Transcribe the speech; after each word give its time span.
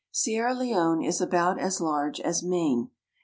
Sierra 0.11 0.55
Leone 0.55 1.03
is 1.03 1.21
about 1.21 1.59
as 1.59 1.79
large 1.79 2.19
as 2.21 2.41
Maine. 2.41 2.89